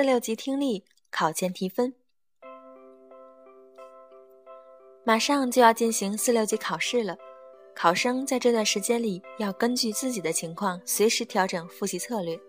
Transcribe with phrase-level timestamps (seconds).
[0.00, 1.92] 四六级听力考前提分。
[5.04, 7.14] 马上就要进行四六级考试了，
[7.74, 12.40] 考生在这段时间里要根据自己的情况随时调整复习策略。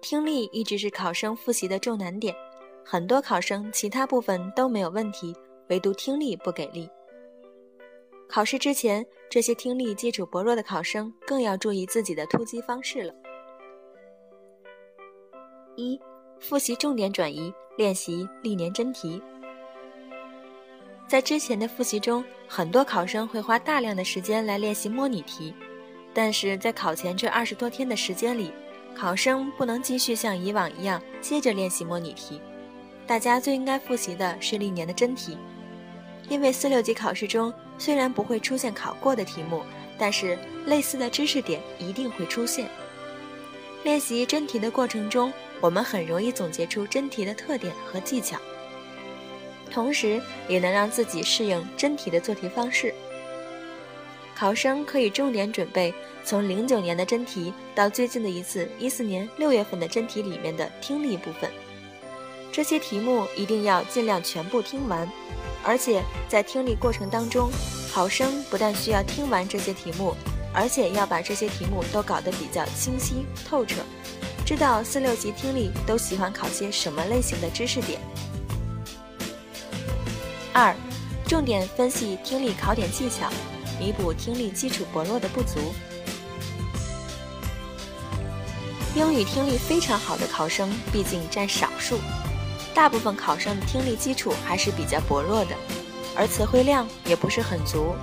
[0.00, 2.32] 听力一直是考生复习的重难点，
[2.84, 5.34] 很多考生其他部分都没有问题，
[5.68, 6.88] 唯独听力不给力。
[8.28, 13.12] 考试之前，这些听力基础薄弱的考生更要注意自己的突击方式了。
[15.76, 16.00] 一、
[16.38, 19.20] 复习重点转移，练习历年真题。
[21.06, 25.52] 在之前的复习中，很多考生会花大量的时间来练习模拟题，
[26.14, 28.52] 但是在考前这二十多天的时间里，
[28.94, 32.40] 考生不能继续像以往一样接着练习模拟题，
[33.06, 35.36] 大家最应该复习的是历年的真题，
[36.28, 39.62] 因为四六级考试中虽然不会出现考过的题目，
[39.98, 42.68] 但是类似的知识点一定会出现。
[43.82, 48.38] 练习真题的过程中，我们很容易总结出真题的特点和技巧，
[49.70, 52.94] 同时也能让自己适应真题的做题方式。
[54.34, 55.92] 考生可以重点准备
[56.24, 61.50] 从零九年的真题到最近的一次一四年六月份的真题里面的听力部分，
[62.50, 65.06] 这些题目一定要尽量全部听完，
[65.62, 67.50] 而且在听力过程当中，
[67.92, 70.14] 考生不但需要听完这些题目，
[70.54, 73.82] 而且要把这些题目都搞得比较清晰透彻，
[74.50, 78.00] 知道四六级听力都喜欢考些什么类型的知识点。
[80.52, 80.74] 二，
[81.24, 83.30] 重点分析听力考点技巧。
[83.78, 85.72] 弥补听力基础薄弱的不足。
[88.96, 92.00] 英语听力非常好的考生毕竟占少数，
[92.74, 95.54] 大部分考生的听力基础还是比较薄弱的，
[96.16, 97.94] 而词汇量也不是很足。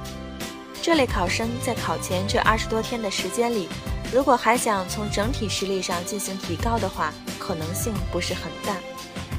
[0.81, 3.67] 这类考生在考前这二十多天的时间里，
[4.17, 8.75] 如果还想从整体实力上进行提高的话，可能性不是很大，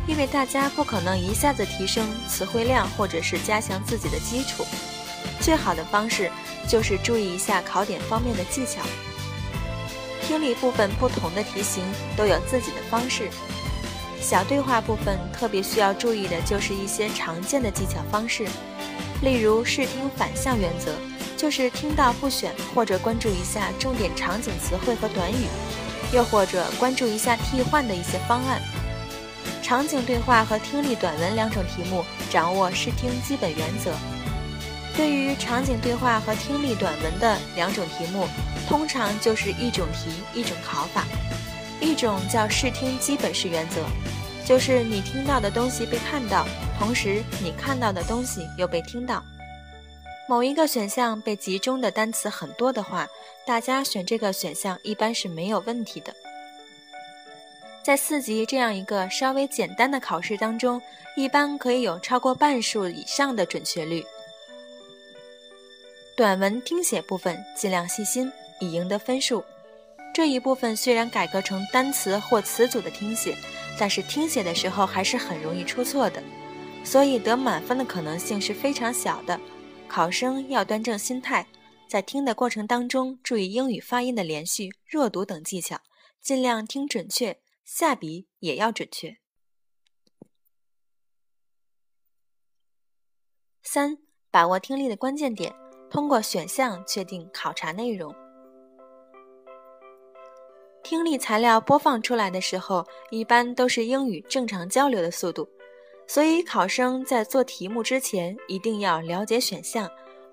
[0.07, 4.65] 因为大家不可能一下子提升词汇量或者是加强自己的基础。
[5.41, 6.31] 最好的方式
[6.69, 8.81] 就是注意一下考点方面的技巧。
[10.23, 11.83] 听力部分不同的题型
[12.17, 13.29] 都有自己的方式。
[14.21, 18.47] 小对话部分特别需要注意的就是一些常见的技巧方式，
[19.23, 20.95] 例如视听反向原则，
[21.39, 25.47] 就是听到不选或者关注一下重点场景词汇和短语，
[26.13, 28.61] 又或者关注一下替换的一些方案。
[29.63, 33.93] 场景对话和听力短文两种题目，掌握视听基本原则。
[34.97, 38.27] 对于场景对话和听力短文的两种题目，
[38.67, 41.05] 通常就是一种题一种考法。
[41.81, 43.85] 一种叫视听基本式原则，
[44.45, 46.45] 就是你听到的东西被看到，
[46.81, 49.23] 同时你看到的东西又被听到。
[50.29, 53.09] 某一个选项被集中的单词很多的话，
[53.47, 56.15] 大家选这个选项一般是没有问题的。
[57.83, 60.83] 在四级这样一个稍微简单的考试当中，
[61.17, 64.05] 一般可以有超过半数以上的准确率。
[66.15, 69.43] 短文听写部分尽量细心，以赢得分数。
[70.13, 73.35] 这一部分虽然改革成单词或词组的听写，
[73.79, 76.23] 但是听写的时候还是很容易出错的，
[76.85, 79.41] 所以得满分的可能性是非常小的。
[79.89, 81.47] 考生要端正心态，
[81.89, 85.81] 在听的过程当中注意英语发音的连续、弱读等技巧，
[86.21, 89.17] 尽量听准确，下笔也要准确。
[93.63, 93.99] 三、
[94.31, 95.55] 把握听力的关键点。
[95.91, 98.15] 通过选项确定考察内容。
[100.83, 105.49] 听力材料播放出来的时候，一般都是英语正常交流的速度，
[106.09, 109.89] 所以考生在做题目之前一定要了解选项。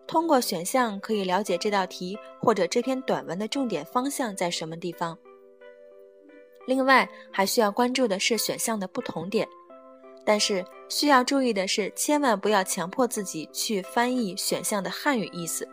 [0.08, 5.18] 通过选项可以了解这道题或者这篇短文的重点方向在什么地方。
[6.68, 9.48] 另外，还需要关注的是选项的不同点。
[10.24, 15.68] 但是需要注意的是，千万不要强迫自己去翻译选项的汉语意思。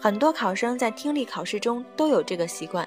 [0.00, 2.86] 很多考生在听力考试中都有这个习惯，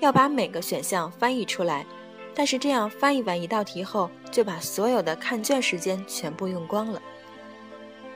[0.00, 1.86] 要把每个选项翻译出来。
[2.34, 7.02] 但是这样翻译完一道题后，就把所有的看卷时间全部用光了。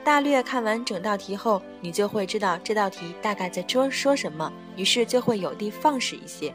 [0.03, 6.53] 大略看完整道题后，你就会知道这道题大概在说说什么，于是就会有的放矢一些。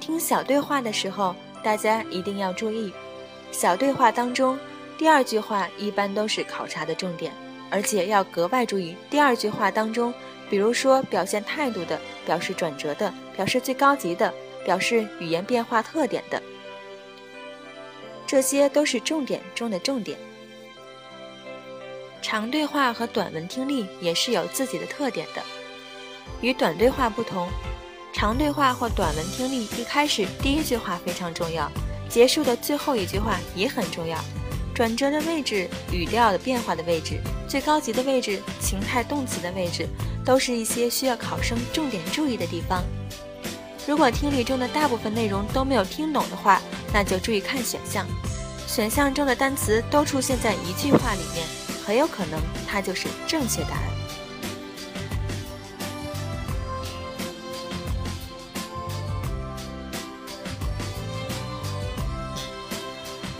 [0.00, 2.92] 听小对话的时候，大家一定要注意。
[3.52, 4.58] 小对话当中，
[4.98, 7.32] 第二句话一般都是考察的重点，
[7.70, 10.12] 而且要格外注意第二句话当中，
[10.50, 14.34] 比如说表现态度的、表示转折的、表示最高级的、
[14.64, 16.42] 表示语言变化特点的，
[18.26, 20.18] 这些都是重点中的重点。
[22.20, 25.42] 长对话和短文听力也是有自己的特点的，
[26.40, 27.48] 与短对话不同，
[28.12, 31.70] 长对话或短文听力一开始第一句话非常重要。
[32.08, 34.18] 结束的最后一句话也很重要，
[34.74, 37.18] 转折的位置、语调的变化的位置、
[37.48, 39.88] 最高级的位置、情态动词的位置，
[40.24, 42.84] 都是一些需要考生重点注意的地方。
[43.86, 46.60] 如果听力中的大部分内容都没有听懂的话，
[46.92, 48.06] 那就注意看选项，
[48.66, 51.46] 选项中的单词都出现在一句话里面，
[51.84, 53.82] 很有可能它就是正确答案。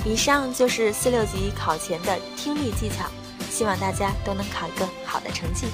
[0.05, 3.07] 以上就是四六级考前的听力技巧，
[3.49, 5.69] 希望大家都能考一个好的成绩。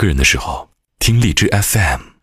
[0.00, 2.19] 个人的时候，听荔枝 FM。